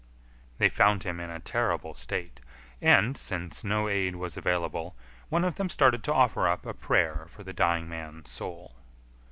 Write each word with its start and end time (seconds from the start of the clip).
They 0.57 0.67
found 0.67 1.03
him 1.03 1.19
in 1.19 1.29
a 1.29 1.39
terrible 1.39 1.93
state, 1.93 2.39
and, 2.81 3.15
since 3.15 3.63
no 3.63 3.87
aid 3.87 4.15
was 4.15 4.35
available, 4.35 4.95
one 5.29 5.43
of 5.43 5.53
them 5.61 5.69
started 5.69 6.03
to 6.05 6.13
offer 6.15 6.47
up 6.47 6.65
a 6.65 6.73
prayer 6.73 7.27
for 7.29 7.43
the 7.43 7.53
dying 7.53 7.87
man's 7.87 8.31
soul. 8.31 8.73